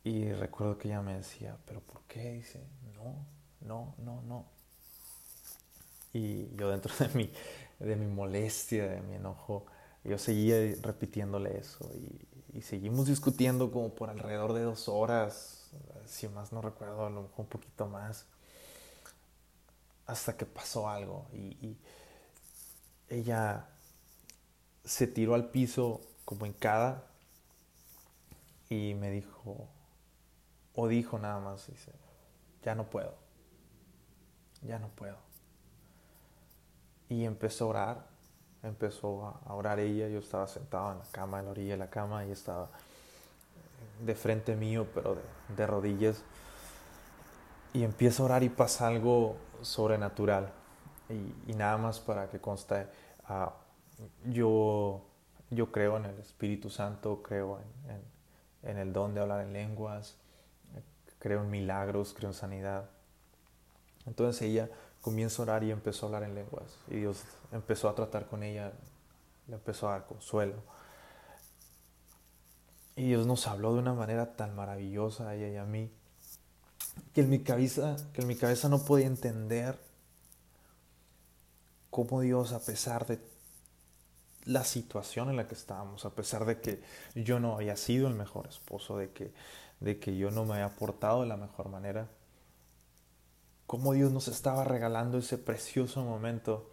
Y 0.04 0.32
recuerdo 0.32 0.78
que 0.78 0.88
ella 0.88 1.02
me 1.02 1.16
decía, 1.16 1.58
¿pero 1.66 1.82
por 1.82 2.02
qué? 2.04 2.34
Dice, 2.34 2.64
no, 2.96 3.26
no, 3.62 3.96
no, 3.98 4.22
no. 4.24 4.46
Y 6.14 6.56
yo 6.56 6.70
dentro 6.72 6.94
de 7.00 7.10
mi, 7.10 7.32
de 7.80 7.96
mi 7.96 8.08
molestia, 8.08 8.88
de 8.88 9.02
mi 9.02 9.16
enojo, 9.16 9.66
yo 10.04 10.18
seguía 10.18 10.56
repitiéndole 10.82 11.58
eso. 11.58 11.90
Y, 11.94 12.28
seguimos 12.62 13.08
discutiendo 13.08 13.72
como 13.72 13.94
por 13.94 14.10
alrededor 14.10 14.54
de 14.54 14.64
dos 14.64 14.90
horas, 14.90 15.70
si 16.06 16.28
más 16.28 16.52
no 16.52 16.62
recuerdo, 16.62 17.06
a 17.06 17.10
lo 17.10 17.22
mejor 17.22 17.42
un 17.42 17.46
poquito 17.46 17.86
más, 17.88 18.26
hasta 20.06 20.36
que 20.36 20.46
pasó 20.46 20.90
algo. 20.90 21.28
y 21.32 21.78
ella 23.08 23.70
se 24.84 25.08
tiró 25.08 25.36
al 25.36 25.50
piso 25.50 26.02
como 26.26 26.46
en 26.46 26.54
cada 26.54 27.04
y 28.70 28.94
me 28.96 29.12
dijo, 29.12 29.68
o 30.80 30.88
dijo 30.88 31.20
nada 31.20 31.40
más, 31.40 31.68
dice, 31.68 31.92
ya 32.64 32.74
no 32.74 32.90
puedo, 32.90 33.14
ya 34.62 34.80
no 34.80 34.88
puedo. 34.88 35.18
Y 37.10 37.26
empezó 37.26 37.66
a 37.66 37.68
orar, 37.68 38.08
empezó 38.64 39.42
a 39.46 39.54
orar 39.54 39.80
ella, 39.80 40.08
yo 40.08 40.20
estaba 40.20 40.48
sentado 40.48 40.94
en 40.94 41.00
la 41.00 41.06
cama, 41.12 41.40
en 41.40 41.46
la 41.46 41.52
orilla 41.52 41.74
de 41.74 41.78
la 41.80 41.90
cama, 41.90 42.26
y 42.26 42.32
estaba 42.32 42.70
de 44.06 44.16
frente 44.16 44.56
mío, 44.56 44.88
pero 44.94 45.18
de, 45.50 45.68
rodillas. 45.68 46.24
Y 47.74 47.84
empieza 47.84 48.24
a 48.24 48.28
orar 48.28 48.44
y 48.44 48.50
pasa 48.50 48.88
algo 48.88 49.36
sobrenatural. 49.62 50.54
Y, 51.10 51.54
nada 51.56 51.78
más 51.78 52.00
para 52.00 52.30
que 52.30 52.40
conste, 52.40 52.88
ah, 53.26 53.54
yo, 54.30 55.02
yo 55.50 55.74
creo 55.74 55.98
en 55.98 56.06
el 56.06 56.20
Espíritu 56.20 56.70
Santo, 56.70 57.22
creo 57.22 57.60
en 58.64 58.78
el 58.78 58.94
don 58.94 59.14
de 59.14 59.20
hablar 59.20 59.42
en 59.42 59.52
lenguas, 59.52 60.16
creo 61.20 61.44
en 61.44 61.52
milagros, 61.52 62.14
creo 62.16 62.30
en 62.30 62.36
sanidad. 62.36 62.90
Entonces 64.06 64.42
ella 64.42 64.70
comienza 65.02 65.42
a 65.42 65.44
orar 65.44 65.64
y 65.64 65.72
empezó 65.72 66.06
a 66.06 66.08
hablar 66.08 66.24
en 66.24 66.36
lenguas. 66.36 66.78
Y 66.88 66.96
Dios 66.96 67.24
empezó 67.52 67.90
a 67.90 67.96
tratar 67.96 68.28
con 68.28 68.44
ella, 68.44 68.74
le 69.48 69.56
empezó 69.56 69.90
a 69.90 69.92
dar 69.92 70.06
consuelo. 70.06 70.56
Y 72.96 73.08
Dios 73.08 73.26
nos 73.26 73.48
habló 73.48 73.74
de 73.74 73.80
una 73.80 73.94
manera 73.94 74.36
tan 74.36 74.56
maravillosa 74.56 75.30
a 75.30 75.36
ella 75.36 75.48
y 75.48 75.56
a 75.58 75.66
mí, 75.66 75.90
que 77.14 77.22
en 77.22 77.30
mi 77.30 77.40
cabeza, 77.40 77.96
que 78.14 78.22
en 78.22 78.28
mi 78.28 78.36
cabeza 78.36 78.68
no 78.68 78.84
podía 78.84 79.08
entender 79.08 79.80
cómo 81.90 82.22
Dios, 82.22 82.52
a 82.52 82.60
pesar 82.60 83.06
de 83.06 83.20
la 84.46 84.64
situación 84.64 85.30
en 85.30 85.38
la 85.38 85.48
que 85.48 85.56
estábamos, 85.56 86.06
a 86.06 86.10
pesar 86.10 86.46
de 86.46 86.60
que 86.60 86.82
yo 87.16 87.40
no 87.40 87.56
había 87.56 87.78
sido 87.78 88.08
el 88.08 88.16
mejor 88.16 88.48
esposo, 88.48 88.98
de 88.98 89.12
que 89.12 89.32
de 89.80 90.00
que 90.00 90.18
yo 90.18 90.32
no 90.32 90.46
me 90.46 90.56
había 90.56 90.76
portado 90.76 91.22
de 91.22 91.28
la 91.28 91.38
mejor 91.38 91.70
manera. 91.70 92.10
Cómo 93.66 93.94
Dios 93.94 94.12
nos 94.12 94.28
estaba 94.28 94.64
regalando 94.64 95.18
ese 95.18 95.38
precioso 95.38 96.04
momento 96.04 96.72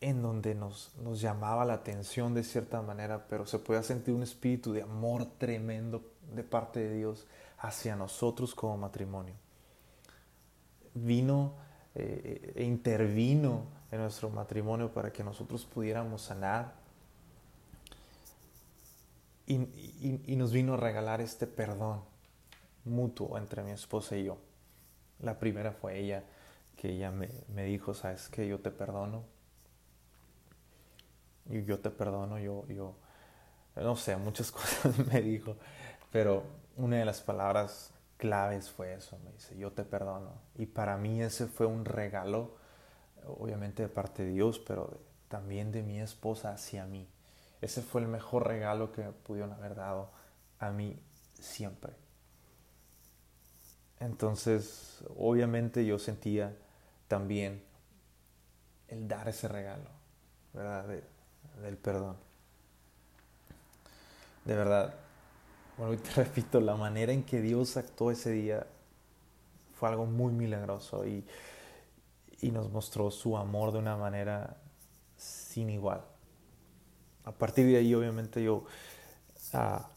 en 0.00 0.22
donde 0.22 0.54
nos, 0.54 0.94
nos 0.96 1.20
llamaba 1.20 1.64
la 1.64 1.74
atención 1.74 2.34
de 2.34 2.42
cierta 2.42 2.80
manera, 2.82 3.26
pero 3.28 3.46
se 3.46 3.58
podía 3.58 3.82
sentir 3.82 4.14
un 4.14 4.22
espíritu 4.22 4.72
de 4.72 4.82
amor 4.82 5.26
tremendo 5.38 6.02
de 6.34 6.42
parte 6.42 6.80
de 6.80 6.94
Dios 6.96 7.26
hacia 7.58 7.96
nosotros 7.96 8.54
como 8.54 8.76
matrimonio. 8.78 9.34
Vino 10.94 11.54
eh, 11.94 12.52
e 12.56 12.64
intervino 12.64 13.66
en 13.90 14.00
nuestro 14.00 14.30
matrimonio 14.30 14.92
para 14.92 15.12
que 15.12 15.22
nosotros 15.22 15.66
pudiéramos 15.66 16.22
sanar, 16.22 16.79
y, 19.54 20.36
nos 20.36 20.52
vino 20.52 20.74
a 20.74 20.76
regalar 20.76 21.20
este 21.20 21.46
perdón 21.46 22.02
mutuo 22.84 23.36
entre 23.36 23.62
mi 23.62 23.72
esposa 23.72 24.16
y 24.16 24.24
yo. 24.24 24.38
La 25.20 25.38
primera 25.38 25.72
fue 25.72 25.98
ella, 25.98 26.24
que 26.76 26.90
ella 26.90 27.10
me, 27.10 27.28
me 27.48 27.64
dijo, 27.64 27.92
sabes 27.94 28.28
que 28.28 28.46
yo 28.46 28.60
te 28.60 28.70
perdono. 28.70 29.24
Y 31.50 31.64
yo 31.64 31.80
te 31.80 31.90
perdono, 31.90 32.38
yo, 32.38 32.66
yo, 32.68 32.94
no 33.76 33.96
sé, 33.96 34.16
muchas 34.16 34.52
cosas 34.52 34.96
me 34.98 35.20
dijo, 35.20 35.56
pero 36.12 36.44
una 36.76 36.98
de 36.98 37.04
las 37.04 37.20
palabras 37.20 37.92
claves 38.16 38.70
fue 38.70 38.94
eso, 38.94 39.18
me 39.24 39.32
dice, 39.32 39.58
yo 39.58 39.72
te 39.72 39.82
perdono. 39.82 40.32
Y 40.56 40.66
para 40.66 40.96
mí 40.96 41.22
ese 41.22 41.46
fue 41.46 41.66
un 41.66 41.84
regalo, 41.84 42.54
obviamente 43.26 43.82
de 43.82 43.88
parte 43.88 44.24
de 44.24 44.30
Dios, 44.30 44.60
pero 44.60 45.00
también 45.28 45.72
de 45.72 45.82
mi 45.82 46.00
esposa 46.00 46.52
hacia 46.52 46.86
mí. 46.86 47.08
Ese 47.60 47.82
fue 47.82 48.00
el 48.00 48.08
mejor 48.08 48.46
regalo 48.46 48.92
que 48.92 49.02
pudieron 49.02 49.52
haber 49.52 49.74
dado 49.74 50.10
a 50.58 50.70
mí 50.70 50.98
siempre. 51.38 51.92
Entonces, 53.98 55.04
obviamente 55.16 55.84
yo 55.84 55.98
sentía 55.98 56.56
también 57.06 57.62
el 58.88 59.06
dar 59.06 59.28
ese 59.28 59.46
regalo, 59.46 59.90
¿verdad? 60.54 60.86
del 61.62 61.76
perdón. 61.76 62.16
De 64.44 64.54
verdad, 64.54 64.94
bueno, 65.76 65.92
y 65.94 65.96
te 65.98 66.10
repito, 66.16 66.60
la 66.60 66.76
manera 66.76 67.12
en 67.12 67.24
que 67.24 67.42
Dios 67.42 67.76
actuó 67.76 68.10
ese 68.10 68.30
día 68.30 68.66
fue 69.78 69.88
algo 69.88 70.06
muy 70.06 70.32
milagroso 70.32 71.06
y, 71.06 71.24
y 72.40 72.50
nos 72.50 72.70
mostró 72.70 73.10
su 73.10 73.36
amor 73.36 73.72
de 73.72 73.78
una 73.78 73.96
manera 73.96 74.56
sin 75.16 75.68
igual. 75.70 76.02
A 77.24 77.32
partir 77.32 77.66
de 77.66 77.76
ahí, 77.76 77.94
obviamente, 77.94 78.42
yo 78.42 78.64
ah, 79.52 79.90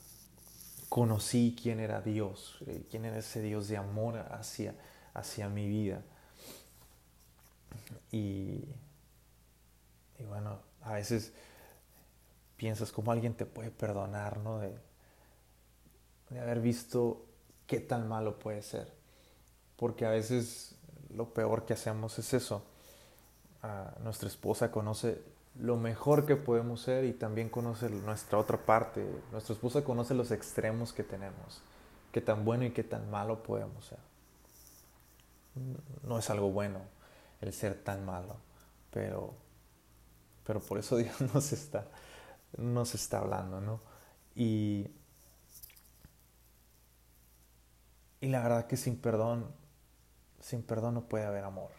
conocí 0.90 1.56
quién 1.62 1.80
era 1.80 2.02
Dios, 2.02 2.58
eh, 2.68 2.86
quién 2.90 3.06
era 3.06 3.18
ese 3.18 3.42
Dios 3.42 3.68
de 3.68 3.78
amor 3.78 4.18
hacia, 4.32 4.76
hacia 5.14 5.50
mi 5.50 5.68
vida. 5.68 6.02
Y, 8.12 8.66
y 10.20 10.24
bueno, 10.28 10.60
a 10.82 10.94
veces 10.94 11.34
piensas 12.58 12.92
cómo 12.92 13.12
alguien 13.12 13.34
te 13.34 13.46
puede 13.46 13.72
perdonar, 13.72 14.38
¿no? 14.38 14.60
De, 14.60 14.78
de 16.30 16.40
haber 16.40 16.60
visto 16.60 17.26
qué 17.68 17.80
tan 17.80 18.08
malo 18.08 18.40
puede 18.40 18.62
ser. 18.62 18.92
Porque 19.78 20.06
a 20.06 20.10
veces 20.10 20.76
lo 21.10 21.34
peor 21.34 21.66
que 21.66 21.74
hacemos 21.74 22.18
es 22.20 22.34
eso. 22.34 22.64
nuestra 24.04 24.28
esposa 24.28 24.72
conoce 24.72 25.22
lo 25.60 25.78
mejor 25.78 26.26
que 26.26 26.36
podemos 26.36 26.82
ser 26.82 27.06
y 27.06 27.14
también 27.14 27.50
conoce 27.50 27.90
nuestra 27.90 28.38
otra 28.38 28.58
parte. 28.58 29.06
Nuestra 29.32 29.54
esposa 29.54 29.84
conoce 29.84 30.14
los 30.14 30.32
extremos 30.32 30.94
que 30.94 31.04
tenemos, 31.04 31.62
qué 32.12 32.22
tan 32.22 32.44
bueno 32.46 32.66
y 32.66 32.72
qué 32.72 32.84
tan 32.84 33.10
malo 33.10 33.44
podemos 33.44 33.86
ser. 33.86 34.00
No 36.04 36.18
es 36.18 36.30
algo 36.30 36.52
bueno 36.52 36.80
el 37.42 37.54
ser 37.54 37.76
tan 37.84 38.06
malo, 38.06 38.38
pero, 38.92 39.34
pero 40.46 40.60
por 40.60 40.80
eso 40.80 40.98
Dios 40.98 41.20
nos 41.34 41.52
está, 41.54 41.86
nos 42.58 42.96
está 42.96 43.20
hablando, 43.20 43.62
¿no? 43.62 43.80
Y 44.36 44.88
Y 48.24 48.30
la 48.30 48.42
verdad 48.42 48.68
que 48.68 48.78
sin 48.78 48.96
perdón, 48.96 49.54
sin 50.40 50.64
perdón 50.64 50.94
no 50.94 51.02
puede 51.10 51.26
haber 51.26 51.44
amor. 51.44 51.72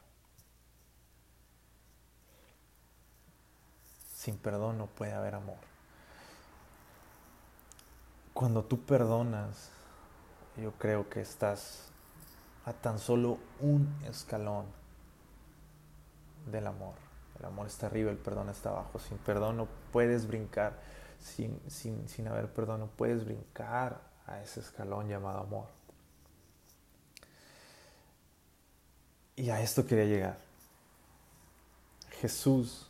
Sin 4.24 4.38
perdón 4.38 4.78
no 4.78 4.86
puede 4.86 5.12
haber 5.12 5.34
amor. 5.34 5.58
Cuando 8.32 8.64
tú 8.64 8.80
perdonas, 8.80 9.68
yo 10.56 10.72
creo 10.78 11.10
que 11.10 11.20
estás 11.20 11.90
a 12.64 12.72
tan 12.72 12.98
solo 12.98 13.38
un 13.60 13.94
escalón 14.08 14.64
del 16.50 16.66
amor. 16.66 16.94
El 17.38 17.44
amor 17.44 17.66
está 17.66 17.84
arriba, 17.84 18.10
el 18.10 18.16
perdón 18.16 18.48
está 18.48 18.70
abajo. 18.70 18.98
Sin 18.98 19.18
perdón 19.18 19.58
no 19.58 19.68
puedes 19.92 20.26
brincar. 20.26 20.72
Sin, 21.20 21.60
sin, 21.68 22.08
sin 22.08 22.26
haber 22.26 22.50
perdón 22.50 22.80
no 22.80 22.86
puedes 22.86 23.26
brincar 23.26 24.00
a 24.26 24.40
ese 24.40 24.60
escalón 24.60 25.06
llamado 25.06 25.40
amor. 25.40 25.66
Y 29.36 29.50
a 29.50 29.60
esto 29.60 29.84
quería 29.84 30.06
llegar. 30.06 30.38
Jesús, 32.22 32.88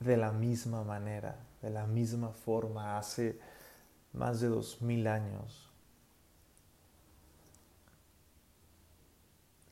de 0.00 0.16
la 0.16 0.32
misma 0.32 0.82
manera, 0.82 1.36
de 1.62 1.70
la 1.70 1.86
misma 1.86 2.30
forma, 2.30 2.98
hace 2.98 3.38
más 4.12 4.40
de 4.40 4.48
dos 4.48 4.80
mil 4.82 5.06
años, 5.06 5.70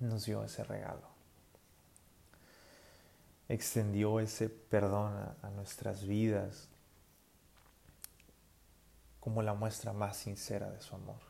nos 0.02 0.24
dio 0.26 0.42
ese 0.44 0.64
regalo. 0.64 1.12
Extendió 3.48 4.20
ese 4.20 4.48
perdón 4.48 5.12
a, 5.42 5.50
nuestras 5.50 6.06
vidas 6.06 6.68
como 9.20 9.42
la 9.42 9.54
muestra 9.54 9.92
más 9.92 10.16
sincera 10.16 10.70
de 10.70 10.80
su 10.80 10.94
amor. 10.94 11.20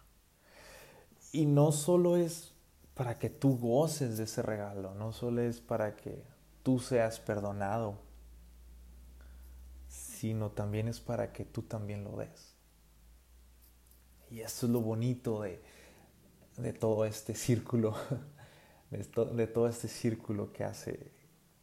Y 1.33 1.46
no 1.46 1.72
solo 1.72 2.16
es 2.16 2.52
para 2.94 3.18
que 3.18 3.28
tú 3.28 3.59
goces 3.59 4.18
de 4.18 4.24
ese 4.24 4.42
regalo, 4.42 4.94
no 4.94 5.12
solo 5.12 5.42
es 5.42 5.61
para 5.61 5.96
que 5.96 6.22
tú 6.62 6.78
seas 6.78 7.20
perdonado, 7.20 7.98
sino 10.22 10.52
también 10.52 10.87
es 10.87 11.00
para 11.00 11.32
que 11.32 11.44
tú 11.44 11.62
también 11.62 12.04
lo 12.04 12.16
des. 12.16 12.54
Y 14.30 14.38
eso 14.38 14.66
es 14.66 14.72
lo 14.72 14.80
bonito 14.80 15.42
de, 15.42 15.61
todo 16.74 17.04
este 17.04 17.35
círculo, 17.35 17.96
de, 18.92 18.98
de, 18.98 19.46
todo 19.48 19.66
este 19.66 19.88
círculo 19.88 20.52
que 20.52 20.62
hace, 20.62 21.11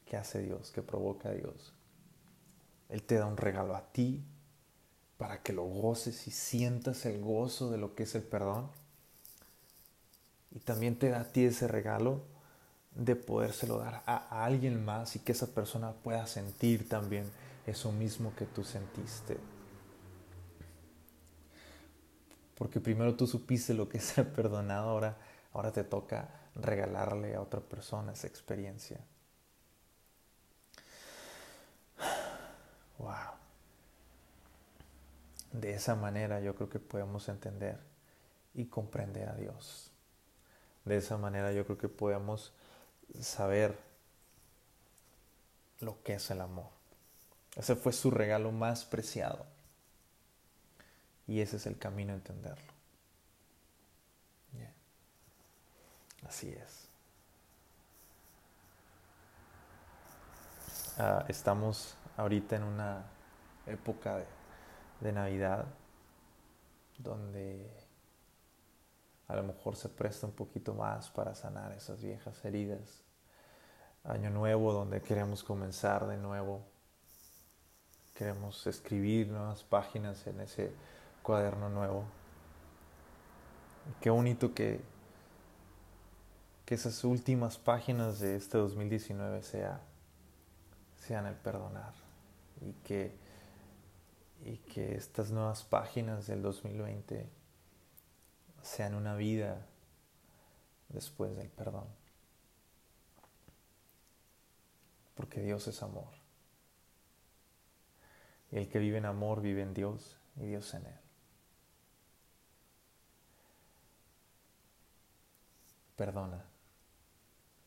que 0.06 0.18
hace 0.18 0.42
Dios, 0.42 0.72
que 0.72 0.82
provoca 0.82 1.32
Dios. 1.32 1.74
Él 2.90 3.02
te 3.04 3.16
da 3.16 3.28
un 3.28 3.38
regalo 3.38 3.78
a 3.78 3.94
ti 3.94 4.26
para 5.18 5.42
que 5.42 5.54
lo 5.54 5.64
goces 5.64 6.28
y 6.28 6.32
sientas 6.32 7.06
el 7.06 7.22
gozo 7.22 7.72
de 7.72 7.78
lo 7.78 7.96
que 7.96 8.04
es 8.04 8.14
el 8.14 8.24
perdón 8.24 8.70
y 10.52 10.60
también 10.60 11.00
te 11.00 11.08
da 11.08 11.22
a 11.22 11.32
ti 11.32 11.46
ese 11.46 11.70
regalo 11.70 12.24
de 12.94 13.16
podérselo 13.16 13.78
dar 13.78 14.04
a, 14.06 14.44
alguien 14.44 14.84
más 14.84 15.16
y 15.16 15.20
que 15.20 15.32
esa 15.32 15.48
persona 15.48 15.94
pueda 15.94 16.28
sentir 16.28 16.90
también 16.90 17.32
eso 17.70 17.92
mismo 17.92 18.36
que 18.36 18.46
tú 18.46 18.64
sentiste. 18.64 19.38
Porque 22.56 22.80
primero 22.80 23.16
tú 23.16 23.26
supiste 23.26 23.74
lo 23.74 23.88
que 23.88 24.00
es 24.00 24.04
ser 24.04 24.34
perdonado, 24.34 24.90
ahora, 24.90 25.18
ahora 25.54 25.72
te 25.72 25.84
toca 25.84 26.30
regalarle 26.56 27.36
a 27.36 27.42
otra 27.42 27.62
persona 27.62 28.14
esa 28.14 28.28
experiencia. 28.28 29.00
Wow. 32.98 33.40
De 35.54 35.74
esa 35.74 35.96
manera 35.96 36.42
yo 36.42 36.54
creo 36.56 36.70
que 36.70 36.80
podemos 36.80 37.30
entender 37.30 37.80
y 38.54 38.66
comprender 38.66 39.30
a 39.30 39.36
Dios. 39.36 39.92
De 40.86 40.98
esa 40.98 41.18
manera 41.18 41.52
yo 41.54 41.66
creo 41.66 41.78
que 41.78 41.90
podemos 41.90 42.54
saber 43.22 43.78
lo 45.80 46.04
que 46.04 46.16
es 46.16 46.30
el 46.30 46.42
amor. 46.42 46.79
Ese 47.60 47.76
fue 47.76 47.92
su 47.92 48.10
regalo 48.10 48.54
más 48.54 48.86
preciado. 48.86 49.46
Y 51.28 51.42
ese 51.42 51.58
es 51.58 51.68
el 51.68 51.78
camino 51.78 52.14
a 52.14 52.16
entenderlo. 52.16 52.80
Así 56.28 56.50
es. 56.50 56.88
Ah, 60.98 61.26
estamos 61.28 61.96
ahorita 62.18 62.56
en 62.58 62.64
una 62.64 63.04
época 63.66 64.18
de, 64.18 64.26
de 65.00 65.12
Navidad 65.12 65.66
donde 66.98 67.70
a 69.28 69.36
lo 69.36 69.44
mejor 69.44 69.76
se 69.76 69.90
presta 69.90 70.28
un 70.28 70.34
poquito 70.34 70.74
más 70.74 71.10
para 71.10 71.34
sanar 71.36 71.72
esas 71.72 72.02
viejas 72.02 72.44
heridas. 72.44 73.02
Año 74.04 74.30
nuevo 74.30 74.74
donde 74.74 75.02
queremos 75.02 75.44
comenzar 75.44 76.08
de 76.08 76.18
nuevo. 76.18 76.79
Queremos 78.20 78.68
escribir 78.68 79.30
nuevas 79.30 79.64
páginas 79.64 80.28
en 80.28 80.42
ese 80.42 80.74
cuaderno 81.24 81.70
nuevo. 81.70 82.04
qué 84.02 84.10
bonito 84.10 84.54
que, 84.54 84.82
que 86.66 86.76
esas 86.76 87.06
últimas 87.06 87.58
páginas 87.58 88.20
de 88.20 88.36
este 88.36 88.58
2019 88.58 89.42
sea, 89.42 89.80
sean 90.98 91.28
el 91.28 91.36
perdonar 91.36 91.94
y 92.60 92.74
que, 92.84 93.16
y 94.44 94.58
que 94.58 94.96
estas 94.96 95.32
nuevas 95.32 95.64
páginas 95.64 96.28
del 96.28 96.42
2020 96.42 97.26
sean 98.62 98.96
una 98.96 99.16
vida 99.16 99.66
después 100.90 101.38
del 101.38 101.48
perdón. 101.48 101.88
Porque 105.16 105.40
Dios 105.40 105.66
es 105.70 105.82
amor. 105.82 106.19
Y 108.52 108.58
el 108.58 108.70
que 108.70 108.80
vive 108.80 108.98
en 108.98 109.06
amor 109.06 109.42
vive 109.42 109.62
en 109.62 109.74
Dios 109.74 110.18
y 110.38 110.46
Dios 110.46 110.74
en 110.74 110.86
él. 110.86 111.00
Perdona. 115.96 116.44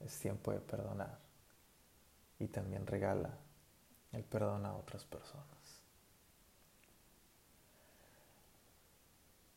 Es 0.01 0.18
tiempo 0.18 0.53
de 0.53 0.61
perdonar. 0.61 1.18
Y 2.38 2.49
también 2.49 2.87
regala 2.87 3.31
el 4.11 4.25
perdón 4.25 4.66
a 4.66 4.75
otras 4.75 5.05
personas. 5.05 5.83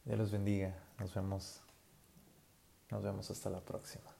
Dios 0.04 0.18
los 0.20 0.32
bendiga. 0.32 0.76
Nos 1.00 1.14
vemos. 1.14 1.62
Nos 2.92 3.02
vemos 3.02 3.32
hasta 3.32 3.50
la 3.50 3.62
próxima. 3.62 4.14